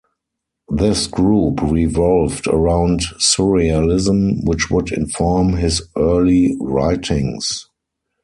[0.71, 7.67] This group revolved around Surrealism which would inform his early writings.